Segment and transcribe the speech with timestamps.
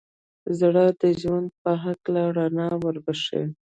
[0.59, 3.43] زړه د ژوند په هکله رڼا وربښي.